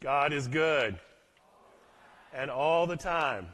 [0.00, 0.98] God is good.
[2.34, 3.46] And all the time.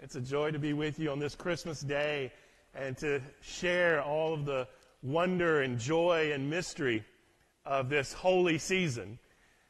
[0.00, 2.32] It's a joy to be with you on this Christmas day
[2.74, 4.68] and to share all of the
[5.02, 7.04] wonder and joy and mystery
[7.66, 9.18] of this holy season.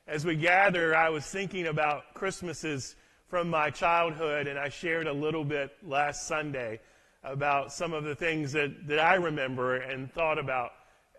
[0.06, 2.96] As we gather, I was thinking about Christmases
[3.28, 6.80] from my childhood, and I shared a little bit last Sunday
[7.22, 10.72] about some of the things that, that I remember and thought about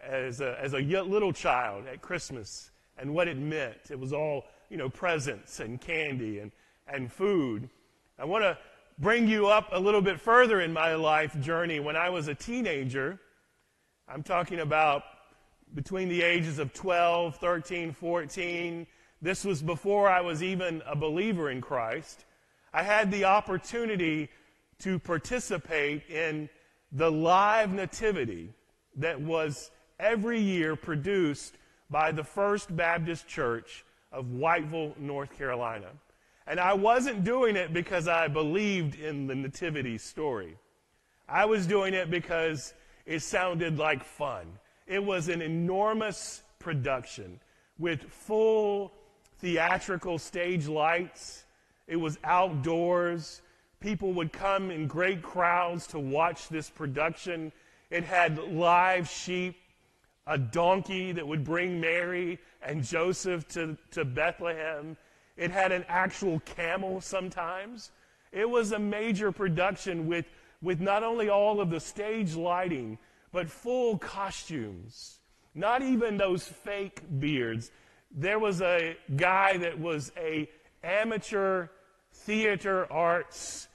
[0.03, 3.77] as a, as a little child at Christmas and what it meant.
[3.89, 6.51] It was all, you know, presents and candy and,
[6.87, 7.69] and food.
[8.19, 8.57] I want to
[8.99, 11.79] bring you up a little bit further in my life journey.
[11.79, 13.19] When I was a teenager,
[14.07, 15.03] I'm talking about
[15.73, 18.87] between the ages of 12, 13, 14.
[19.21, 22.25] This was before I was even a believer in Christ.
[22.73, 24.29] I had the opportunity
[24.79, 26.49] to participate in
[26.91, 28.53] the live nativity
[28.95, 31.55] that was every year produced
[31.91, 35.89] by the First Baptist Church of Whiteville, North Carolina.
[36.47, 40.57] And I wasn't doing it because I believed in the nativity story.
[41.27, 42.73] I was doing it because
[43.05, 44.47] it sounded like fun.
[44.87, 47.39] It was an enormous production
[47.77, 48.91] with full
[49.39, 51.45] theatrical stage lights.
[51.87, 53.41] It was outdoors.
[53.79, 57.51] People would come in great crowds to watch this production.
[57.89, 59.60] It had live sheep
[60.31, 64.95] a donkey that would bring Mary and Joseph to, to Bethlehem.
[65.35, 67.91] It had an actual camel sometimes.
[68.31, 70.25] It was a major production with,
[70.61, 72.97] with not only all of the stage lighting,
[73.33, 75.19] but full costumes.
[75.53, 77.69] Not even those fake beards.
[78.09, 80.49] There was a guy that was a
[80.81, 81.67] amateur
[82.13, 83.67] theater arts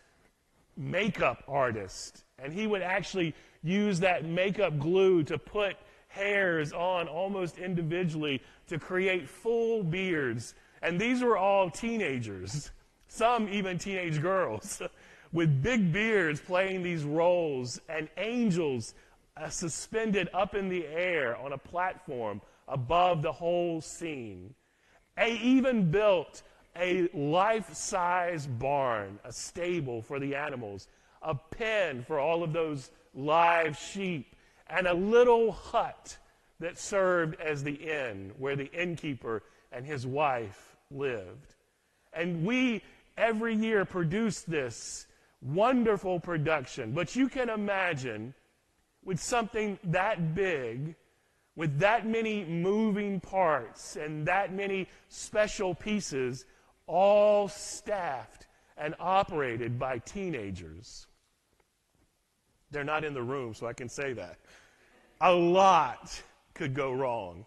[0.74, 5.76] makeup artist, and he would actually use that makeup glue to put
[6.16, 10.54] hairs on almost individually to create full beards.
[10.82, 12.70] And these were all teenagers,
[13.08, 14.82] some even teenage girls,
[15.32, 18.94] with big beards playing these roles, and angels
[19.36, 24.54] uh, suspended up in the air on a platform above the whole scene.
[25.16, 26.42] They even built
[26.78, 30.88] a life size barn, a stable for the animals,
[31.22, 34.35] a pen for all of those live sheep,
[34.68, 36.16] and a little hut
[36.60, 41.54] that served as the inn where the innkeeper and his wife lived.
[42.12, 42.82] And we
[43.16, 45.06] every year produce this
[45.42, 46.92] wonderful production.
[46.92, 48.34] But you can imagine
[49.04, 50.94] with something that big,
[51.54, 56.44] with that many moving parts and that many special pieces,
[56.86, 61.06] all staffed and operated by teenagers.
[62.70, 64.38] They're not in the room, so I can say that.
[65.20, 66.22] A lot
[66.54, 67.46] could go wrong.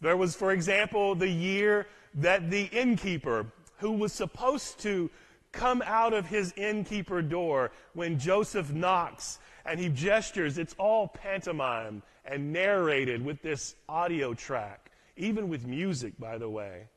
[0.00, 3.46] There was, for example, the year that the innkeeper,
[3.78, 5.10] who was supposed to
[5.52, 12.02] come out of his innkeeper door when Joseph knocks and he gestures, it's all pantomime
[12.24, 16.88] and narrated with this audio track, even with music, by the way.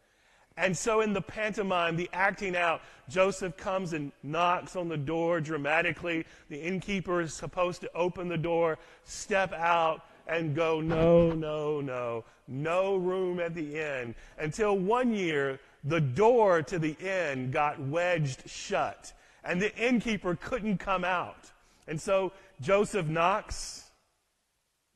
[0.58, 5.42] And so in the pantomime, the acting out, Joseph comes and knocks on the door
[5.42, 6.26] dramatically.
[6.50, 12.24] The innkeeper is supposed to open the door, step out, and go, no, no, no,
[12.48, 14.16] no room at the inn.
[14.40, 20.78] Until one year, the door to the inn got wedged shut, and the innkeeper couldn't
[20.78, 21.52] come out.
[21.88, 23.92] And so Joseph knocks,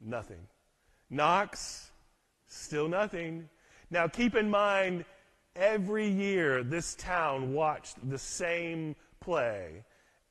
[0.01, 0.47] nothing.
[1.09, 1.91] Knocks,
[2.47, 3.49] still nothing.
[3.91, 5.05] Now keep in mind,
[5.59, 9.83] every year this town watched the same play,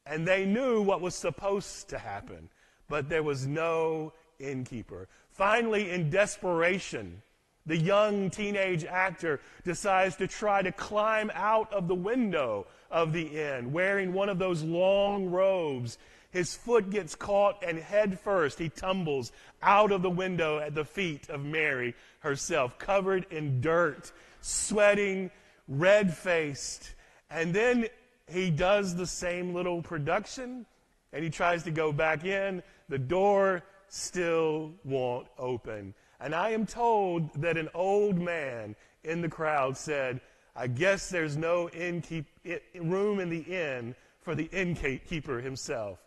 [0.07, 2.49] and they knew what was supposed to happen,
[2.89, 5.07] but there was no innkeeper.
[5.31, 7.23] Finally, in desperation,
[7.67, 13.27] the young teenage actor decides to try to climb out of the window of the
[13.27, 15.99] inn wearing one of those long robes.
[16.31, 20.85] His foot gets caught, and head first, he tumbles out of the window at the
[20.85, 25.31] feet of Mary herself, covered in dirt, sweating,
[25.67, 26.95] red faced.
[27.31, 27.87] And then
[28.31, 30.67] he does the same little production,
[31.13, 32.63] and he tries to go back in.
[32.89, 35.95] The door still won't open.
[36.21, 38.75] And I am told that an old man
[39.05, 40.21] in the crowd said,
[40.57, 42.27] I guess there's no innkeep,
[42.75, 46.01] room in the inn for the innkeeper himself.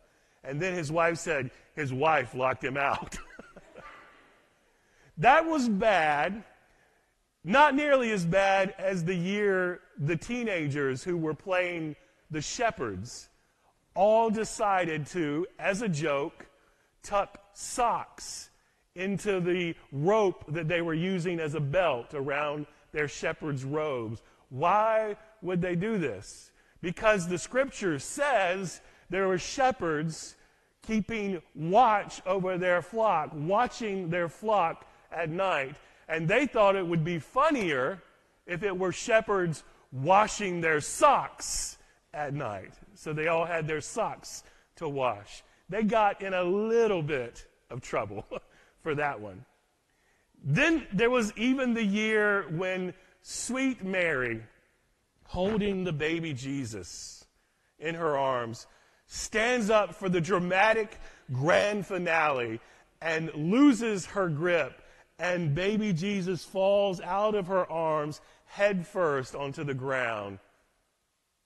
[0.44, 3.18] And then his wife said his wife locked him out.
[5.18, 6.44] that was bad.
[7.44, 11.96] Not nearly as bad as the year the teenagers who were playing
[12.30, 13.30] the shepherds
[13.96, 16.46] all decided to, as a joke,
[17.04, 18.50] tuck socks
[18.96, 24.22] into the rope that they were using as a belt around their shepherd's robes.
[24.50, 26.52] Why would they do this?
[26.82, 30.36] Because the scripture says there were shepherds
[30.86, 35.76] keeping watch over their flock, watching their flock at night.
[36.12, 38.04] And they thought it would be funnier
[38.46, 39.64] if it were shepherds
[39.94, 41.78] washing their socks
[42.14, 42.74] at night.
[42.96, 44.44] So they all had their socks
[44.76, 45.42] to wash.
[45.70, 48.26] They got in a little bit of trouble
[48.84, 49.46] for that one.
[50.44, 54.44] Then there was even the year when sweet Mary,
[55.28, 57.24] holding the baby Jesus
[57.80, 58.68] in her arms,
[59.08, 61.00] stands up for the dramatic
[61.32, 62.60] grand finale
[63.02, 64.81] and loses her grip,
[65.22, 70.40] and baby Jesus falls out of her arms head first onto the ground.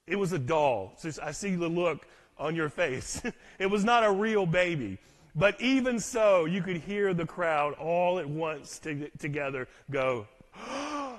[0.07, 0.94] It was a doll.
[1.22, 2.07] I see the look
[2.38, 3.22] on your face.
[3.60, 4.98] it was not a real baby.
[5.36, 10.25] But even so, you could hear the crowd all at once to, together go,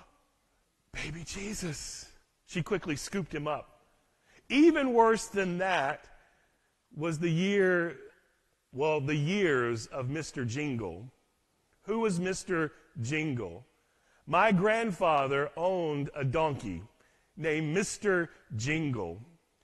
[0.92, 2.10] Baby Jesus.
[2.46, 3.82] She quickly scooped him up.
[4.48, 6.06] Even worse than that
[6.96, 7.98] was the year,
[8.72, 10.46] well, the years of Mr.
[10.46, 11.10] Jingle.
[11.86, 12.70] Who was Mr.
[13.00, 13.64] Jingle?
[14.26, 16.82] My grandfather owned a donkey
[17.36, 18.28] named Mr.
[18.56, 19.20] Jingle.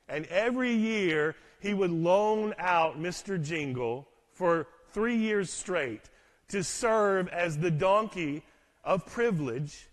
[0.08, 3.42] And every year he would loan out Mr.
[3.42, 6.02] Jingle for three years straight
[6.48, 8.44] to serve as the donkey
[8.84, 9.88] of privilege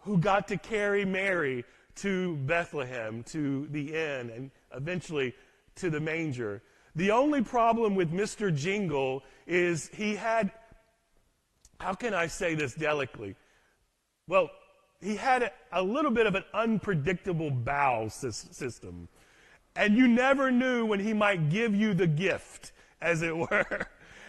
[0.00, 1.64] who got to carry Mary
[1.94, 5.34] to Bethlehem, to the inn, and eventually
[5.76, 6.62] to the manger.
[6.96, 8.54] The only problem with Mr.
[8.54, 10.50] Jingle is he had,
[11.82, 13.34] how can I say this delicately?
[14.28, 14.50] Well,
[15.00, 19.08] he had a, little bit of an unpredictable bowel system.
[19.74, 23.86] And you never knew when he might give you the gift, as it were.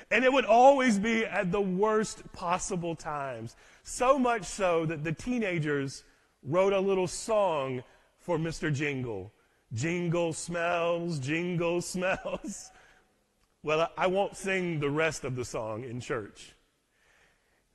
[0.09, 3.55] And it would always be at the worst possible times.
[3.83, 6.03] So much so that the teenagers
[6.43, 7.83] wrote a little song
[8.17, 8.73] for Mr.
[8.73, 9.31] Jingle.
[9.73, 12.71] Jingle smells, jingle smells.
[13.61, 16.53] Well, I won't sing the rest of the song in church.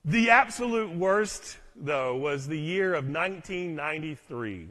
[0.09, 4.71] The absolute worst, though, was the year of 1993.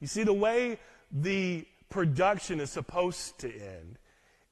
[0.00, 0.78] You see, the way
[1.10, 3.98] the production is supposed to end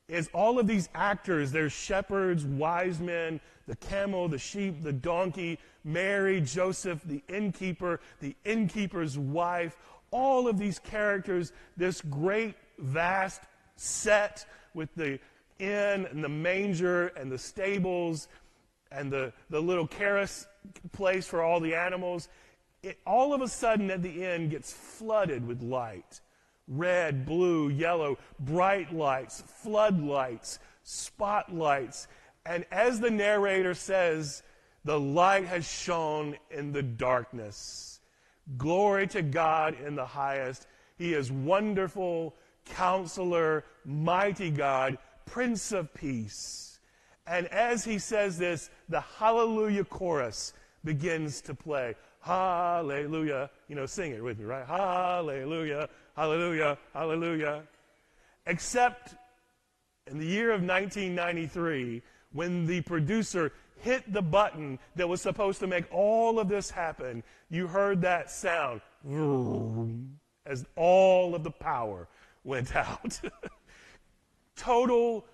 [0.08, 5.58] is all of these actors, there's shepherds, wise men, the camel, the sheep, the donkey,
[5.84, 9.76] Mary, Joseph, the innkeeper, the innkeeper's wife,
[10.10, 13.42] all of these characters, this great, vast
[13.76, 15.20] set with the
[15.58, 18.28] inn and the manger and the stables
[18.94, 20.46] and the, the little carouse
[20.92, 22.28] place for all the animals.
[22.82, 26.20] It, all of a sudden at the end gets flooded with light
[26.68, 32.08] red, blue, yellow, bright lights, floodlights, spotlights.
[32.46, 34.42] And as the narrator says,
[34.84, 38.00] the light has shone in the darkness.
[38.56, 40.66] Glory to God in the highest.
[40.96, 42.34] He is wonderful,
[42.64, 46.71] counselor, mighty God, Prince of Peace.
[47.26, 50.52] And as he says this, the Hallelujah chorus
[50.84, 51.94] begins to play.
[52.20, 53.50] Hallelujah.
[53.68, 54.66] You know, sing it with me, right?
[54.66, 57.62] Hallelujah, hallelujah, hallelujah.
[58.46, 59.14] Except
[60.06, 62.02] in the year of 1993,
[62.32, 67.22] when the producer hit the button that was supposed to make all of this happen,
[67.50, 68.80] you heard that sound
[70.46, 72.08] as all of the power
[72.44, 73.20] went out.
[74.56, 75.24] Total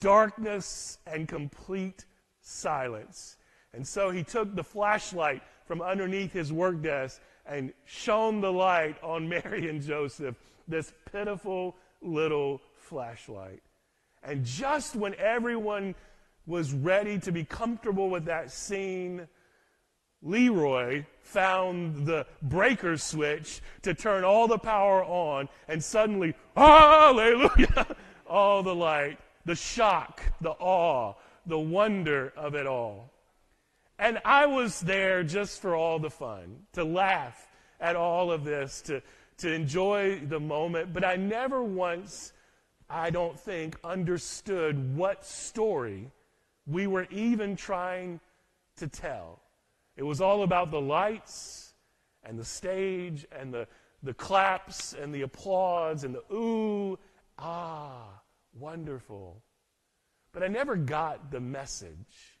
[0.00, 2.04] darkness and complete
[2.40, 3.36] silence.
[3.72, 8.96] And so he took the flashlight from underneath his work desk and shone the light
[9.02, 13.62] on Mary and Joseph, this pitiful little flashlight.
[14.22, 15.94] And just when everyone
[16.46, 19.28] was ready to be comfortable with that scene,
[20.22, 27.86] Leroy found the breaker switch to turn all the power on, and suddenly, hallelujah,
[28.26, 31.14] all the light, the shock, the awe,
[31.46, 33.10] the wonder of it all.
[33.98, 37.48] And I was there just for all the fun, to laugh
[37.80, 39.02] at all of this, to,
[39.38, 40.92] to enjoy the moment.
[40.92, 42.32] But I never once,
[42.88, 46.10] I don't think, understood what story
[46.66, 48.20] we were even trying
[48.76, 49.40] to tell.
[49.96, 51.74] It was all about the lights
[52.22, 53.66] and the stage and the,
[54.02, 56.98] the claps and the applause and the ooh,
[57.38, 58.20] ah,
[58.58, 59.42] wonderful.
[60.32, 62.38] But I never got the message.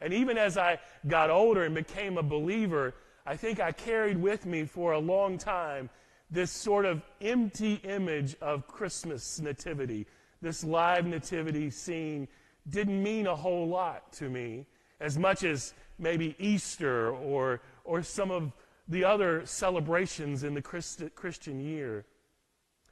[0.00, 2.94] And even as I got older and became a believer,
[3.26, 5.90] I think I carried with me for a long time
[6.30, 10.06] this sort of empty image of Christmas nativity.
[10.40, 12.28] This live nativity scene
[12.68, 14.66] didn't mean a whole lot to me,
[15.00, 18.52] as much as maybe Easter or, or some of
[18.88, 22.06] the other celebrations in the Christ- Christian year.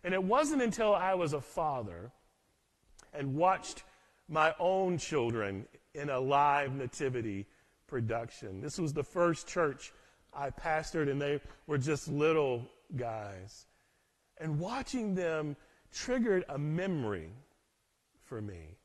[0.05, 2.13] And it wasn't until I was a father
[3.15, 3.85] and watched
[4.29, 7.47] my own children in a live nativity
[7.87, 8.61] production.
[8.61, 9.93] This was the first church
[10.33, 12.63] I pastored, and they were just little
[12.97, 13.67] guys.
[14.39, 15.57] And watching them
[15.93, 17.31] triggered a memory
[18.25, 18.77] for me.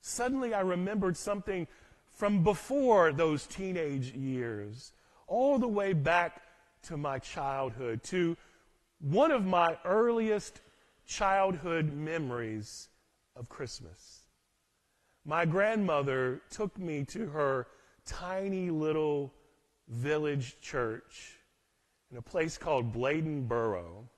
[0.00, 1.66] Suddenly, I remembered something
[2.12, 4.92] from before those teenage years,
[5.26, 6.42] all the way back
[6.82, 8.36] to my childhood, to
[9.00, 10.60] one of my earliest
[11.06, 12.88] childhood memories
[13.36, 14.22] of Christmas.
[15.24, 17.66] My grandmother took me to her
[18.04, 19.32] tiny little
[19.88, 21.38] village church
[22.10, 24.08] in a place called Bladenboro.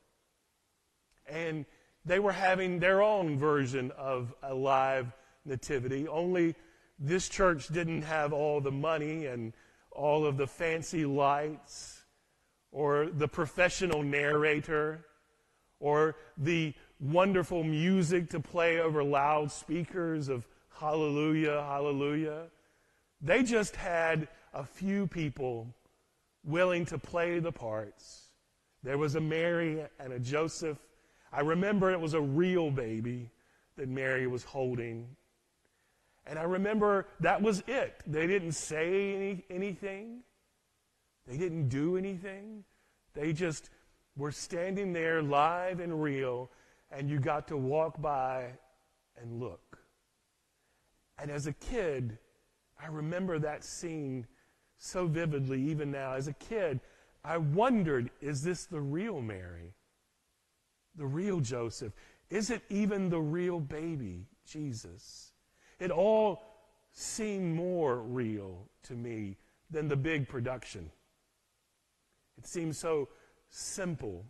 [1.28, 1.64] And
[2.04, 5.12] they were having their own version of a live
[5.44, 6.54] nativity, only
[6.99, 9.52] this church didn't have all the money and
[9.90, 12.02] all of the fancy lights
[12.73, 15.04] or the professional narrator
[15.78, 20.46] or the wonderful music to play over loudspeakers of
[20.78, 22.44] hallelujah, hallelujah.
[23.20, 25.68] They just had a few people
[26.44, 28.30] willing to play the parts.
[28.82, 30.78] There was a Mary and a Joseph.
[31.32, 33.30] I remember it was a real baby
[33.76, 35.08] that Mary was holding.
[36.26, 38.00] And I remember that was it.
[38.06, 40.20] They didn't say any, anything,
[41.26, 42.64] they didn't do anything.
[43.14, 43.70] They just
[44.16, 46.50] were standing there live and real,
[46.90, 48.46] and you got to walk by
[49.20, 49.78] and look.
[51.18, 52.18] And as a kid,
[52.82, 54.26] I remember that scene
[54.78, 56.12] so vividly, even now.
[56.12, 56.80] As a kid,
[57.24, 59.74] I wondered is this the real Mary?
[60.94, 61.92] The real Joseph?
[62.30, 65.32] Is it even the real baby, Jesus?
[65.78, 66.42] It all
[66.92, 69.36] seemed more real to me
[69.70, 70.90] than the big production.
[72.38, 73.08] It seemed so
[73.50, 74.24] simple,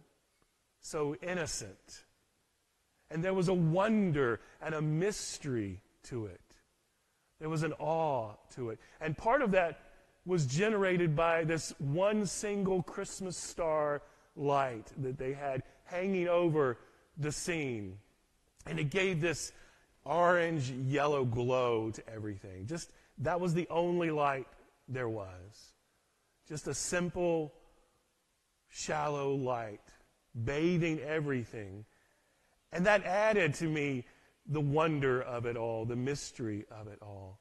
[0.81, 2.05] so innocent.
[3.11, 6.41] And there was a wonder and a mystery to it.
[7.39, 8.79] There was an awe to it.
[9.01, 9.81] And part of that
[10.25, 14.03] was generated by this one single Christmas star
[14.35, 16.79] light that they had hanging over
[17.17, 17.99] the scene.
[18.67, 19.53] And it gave this
[20.05, 22.67] orange yellow glow to everything.
[22.67, 24.49] Just that was the only light
[24.89, 25.73] there was.
[26.49, 27.53] Just a simple,
[28.69, 29.81] shallow light
[30.45, 31.85] bathing everything.
[32.73, 34.05] And that added to me
[34.47, 37.41] the wonder of it all, the mystery of it all.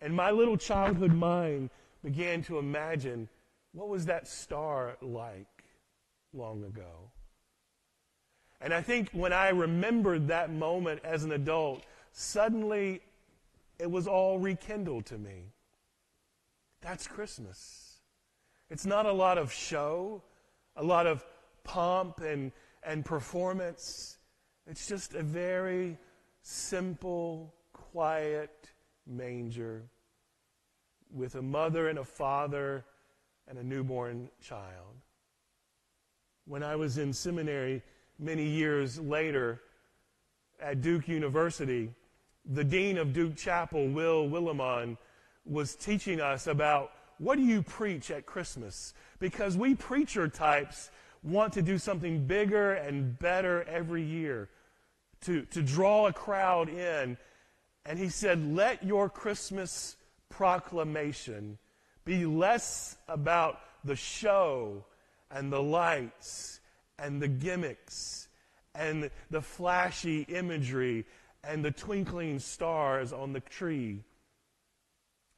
[0.00, 1.70] And my little childhood mind
[2.02, 3.28] began to imagine
[3.72, 5.64] what was that star like
[6.32, 7.10] long ago?
[8.60, 13.00] And I think when I remembered that moment as an adult, suddenly
[13.78, 15.52] it was all rekindled to me.
[16.82, 18.00] That's Christmas.
[18.68, 20.22] It's not a lot of show,
[20.76, 21.24] a lot of
[21.64, 22.52] pomp and,
[22.82, 24.18] and performance.
[24.70, 25.98] It's just a very
[26.42, 28.70] simple, quiet
[29.04, 29.82] manger
[31.12, 32.84] with a mother and a father
[33.48, 34.94] and a newborn child.
[36.46, 37.82] When I was in seminary
[38.20, 39.60] many years later
[40.62, 41.92] at Duke University,
[42.44, 44.96] the dean of Duke Chapel, Will Willimon,
[45.44, 48.94] was teaching us about what do you preach at Christmas?
[49.18, 50.92] Because we preacher types
[51.24, 54.48] want to do something bigger and better every year
[55.22, 57.16] to, to draw a crowd in.
[57.84, 59.96] And he said, let your Christmas
[60.28, 61.58] proclamation
[62.04, 64.84] be less about the show
[65.30, 66.60] and the lights
[66.98, 68.28] and the gimmicks
[68.74, 71.04] and the flashy imagery
[71.42, 74.04] and the twinkling stars on the tree.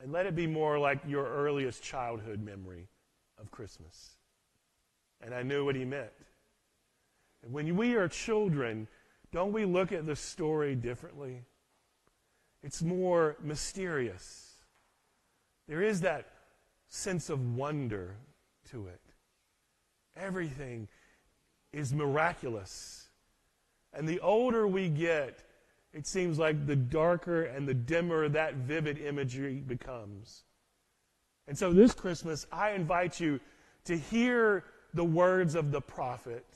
[0.01, 2.89] And let it be more like your earliest childhood memory
[3.41, 4.17] of Christmas.
[5.21, 6.11] And I knew what he meant.
[7.49, 8.89] When we are children,
[9.33, 11.45] don't we look at the story differently?
[12.63, 14.53] It's more mysterious.
[15.67, 16.27] There is that
[16.89, 18.17] sense of wonder
[18.71, 19.01] to it.
[20.17, 20.87] Everything
[21.73, 23.09] is miraculous.
[23.95, 25.43] And the older we get,
[25.93, 30.43] it seems like the darker and the dimmer that vivid imagery becomes.
[31.49, 33.41] And so this Christmas, I invite you
[33.87, 36.47] to hear the words of the prophet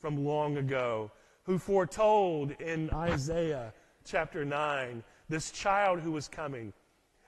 [0.00, 1.10] from long ago
[1.48, 3.72] who foretold in Isaiah
[4.04, 6.74] chapter 9 this child who was coming.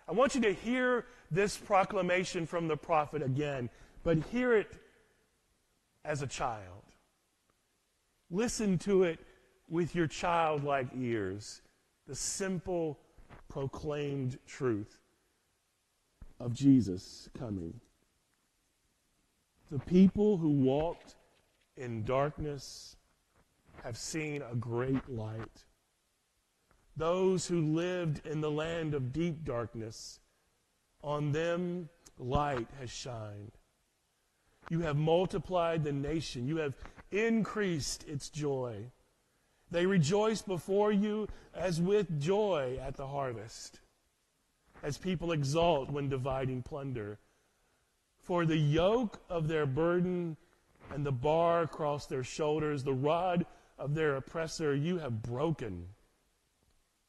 [0.06, 3.70] I want you to hear this proclamation from the prophet again,
[4.02, 4.76] but hear it
[6.04, 6.82] as a child.
[8.30, 9.20] Listen to it
[9.70, 11.62] with your childlike ears.
[12.06, 12.98] The simple,
[13.48, 14.98] proclaimed truth
[16.38, 17.80] of Jesus coming.
[19.70, 21.14] The people who walked
[21.78, 22.96] in darkness
[23.84, 25.64] have seen a great light.
[26.96, 30.20] Those who lived in the land of deep darkness,
[31.02, 33.52] on them light has shined.
[34.68, 36.46] You have multiplied the nation.
[36.46, 36.74] You have
[37.10, 38.90] increased its joy.
[39.70, 43.80] They rejoice before you as with joy at the harvest,
[44.82, 47.18] as people exult when dividing plunder.
[48.22, 50.36] For the yoke of their burden
[50.92, 53.46] and the bar across their shoulders, the rod
[53.80, 55.86] of their oppressor, you have broken,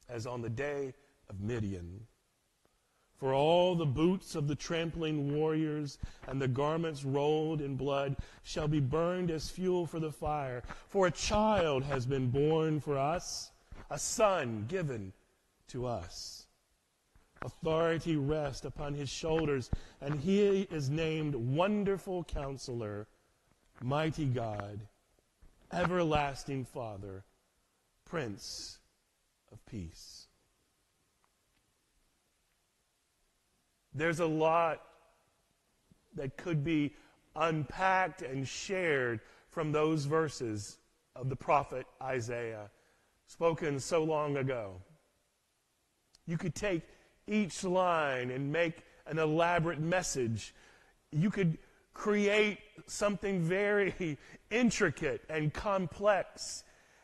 [0.10, 0.94] as on the day
[1.30, 2.08] of Midian.
[3.18, 8.68] For all the boots of the trampling warriors and the garments rolled in blood shall
[8.68, 10.64] be burned as fuel for the fire.
[10.88, 13.52] For a child has been born for us,
[13.92, 15.14] a son given
[15.68, 16.48] to us.
[17.44, 23.08] Authority rests upon his shoulders, and he is named Wonderful Counselor,
[23.82, 24.88] Mighty God,
[25.74, 27.24] Everlasting Father,
[28.06, 28.80] Prince
[29.52, 30.28] of Peace.
[33.94, 34.82] There's a lot
[36.16, 36.94] that could be
[37.36, 40.78] unpacked and shared from those verses
[41.16, 42.70] of the prophet Isaiah,
[43.28, 44.76] spoken so long ago.
[46.26, 46.84] You could take
[47.28, 50.54] each line and make an elaborate message.
[51.12, 51.58] You could
[51.94, 54.18] create something very
[54.52, 56.64] intricate and complex.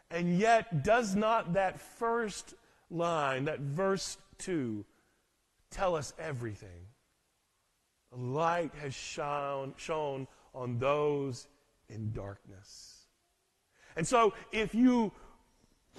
[0.09, 2.53] And yet, does not that first
[2.89, 4.85] line, that verse 2,
[5.69, 6.87] tell us everything.
[8.13, 11.47] A light has shone, shone on those
[11.89, 13.07] in darkness.
[13.95, 15.11] And so, if you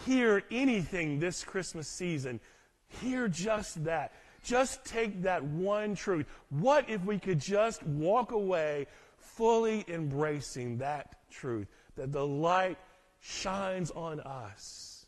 [0.06, 2.40] hear anything this Christmas season,
[2.86, 4.12] hear just that.
[4.42, 6.26] Just take that one truth.
[6.50, 8.86] What if we could just walk away
[9.18, 11.68] fully embracing that truth?
[11.96, 12.78] That the light
[13.20, 15.06] shines on us.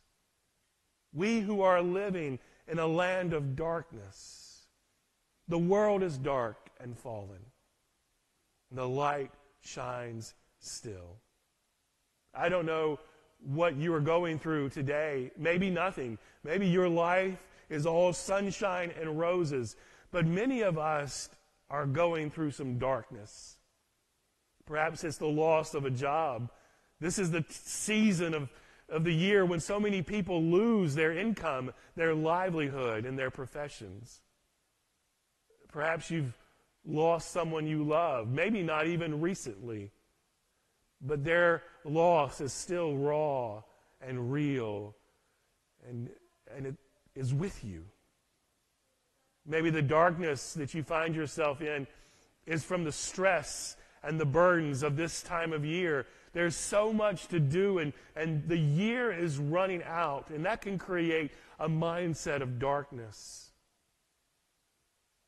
[1.12, 4.40] We who are living in a land of darkness
[5.50, 7.44] the world is dark and fallen.
[8.70, 11.18] The light shines still.
[12.32, 13.00] I don't know
[13.44, 15.32] what you are going through today.
[15.36, 16.18] Maybe nothing.
[16.44, 17.36] Maybe your life
[17.70, 19.76] is all sunshine and roses.
[20.10, 21.30] But many of us
[21.70, 23.56] are going through some darkness.
[24.66, 26.50] Perhaps it's the loss of a job.
[27.00, 28.50] This is the season of,
[28.88, 34.20] of the year when so many people lose their income, their livelihood, and their professions.
[35.72, 36.36] Perhaps you've
[36.84, 39.92] lost someone you love, maybe not even recently,
[41.00, 43.62] but their loss is still raw
[44.00, 44.94] and real
[45.88, 46.10] and,
[46.54, 46.74] and it
[47.14, 47.84] is with you.
[49.46, 51.86] Maybe the darkness that you find yourself in
[52.46, 56.06] is from the stress and the burdens of this time of year.
[56.32, 60.78] There's so much to do, and, and the year is running out, and that can
[60.78, 63.50] create a mindset of darkness.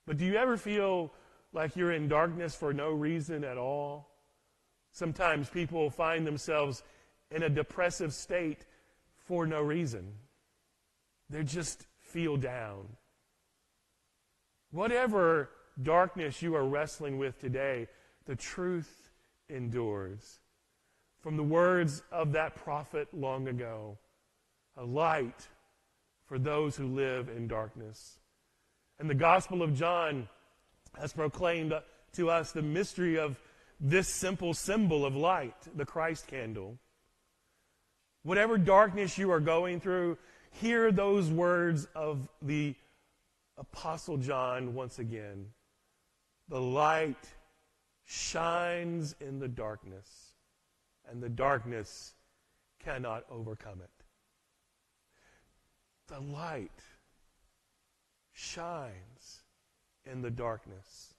[0.06, 1.12] But do you ever feel
[1.52, 4.08] like you're in darkness for no reason at all?
[4.92, 6.82] Sometimes people find themselves
[7.30, 8.64] in a depressive state
[9.16, 10.12] for no reason.
[11.32, 12.86] They just feel down.
[14.70, 15.48] Whatever
[15.82, 17.88] darkness you are wrestling with today,
[18.26, 19.10] the truth
[19.48, 20.38] endures.
[21.20, 23.96] From the words of that prophet long ago,
[24.76, 25.48] a light
[26.26, 28.18] for those who live in darkness.
[28.98, 30.28] And the Gospel of John
[30.98, 31.72] has proclaimed
[32.14, 33.40] to us the mystery of
[33.80, 36.78] this simple symbol of light, the Christ candle.
[38.22, 40.18] Whatever darkness you are going through,
[40.52, 42.74] hear those words of the
[43.58, 45.46] Apostle John once again.
[46.48, 47.28] The light
[48.04, 50.34] shines in the darkness,
[51.08, 52.14] and the darkness
[52.82, 53.90] cannot overcome it.
[56.08, 56.70] The light
[58.32, 59.42] shines
[60.04, 61.14] in the darkness.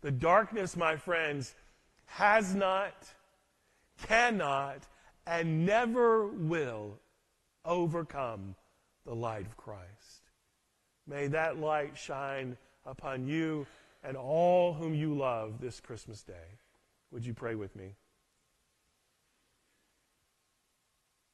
[0.00, 1.54] The darkness, my friends,
[2.06, 3.06] has not,
[4.06, 4.82] cannot,
[5.26, 6.98] and never will
[7.64, 8.54] overcome
[9.04, 10.30] the light of Christ.
[11.06, 13.66] May that light shine upon you
[14.04, 16.58] and all whom you love this Christmas day.
[17.10, 17.96] Would you pray with me?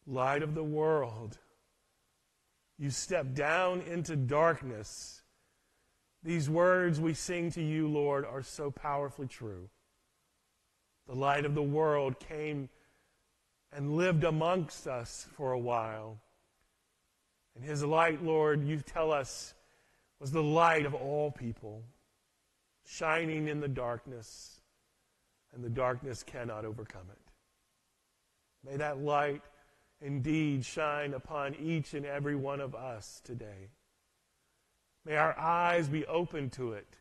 [0.07, 1.39] Light of the world
[2.79, 5.23] you step down into darkness.
[6.23, 9.71] These words we sing to you, Lord, are so powerfully true.
[11.09, 12.69] The light of the world came
[13.77, 16.19] and lived amongst us for a while.
[17.55, 19.53] And his light, Lord, you tell us,
[20.19, 21.83] was the light of all people,
[22.87, 24.62] shining in the darkness.
[25.55, 27.33] and the darkness cannot overcome it.
[28.69, 29.43] May that light
[30.01, 33.71] indeed shine upon each and every one of us today.
[35.05, 36.97] May our eyes be open to it,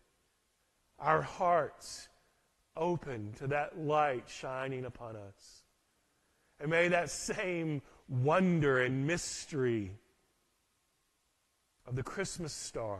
[0.99, 2.07] our hearts
[2.77, 5.64] open to that light shining upon us.
[6.59, 9.91] And may that same wonder and mystery
[11.87, 12.99] of the Christmas star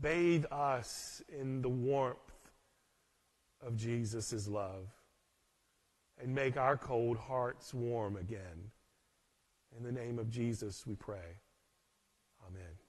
[0.00, 2.16] bathe us in the warmth
[3.64, 4.88] of Jesus' love
[6.22, 8.70] and make our cold hearts warm again.
[9.76, 11.40] In the name of Jesus, we pray.
[12.46, 12.85] Amen.